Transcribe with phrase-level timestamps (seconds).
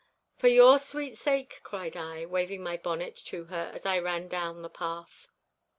[0.39, 4.63] 'For your sweet sake,' cried I, waving my bonnet to her as I ran down
[4.63, 5.27] the path.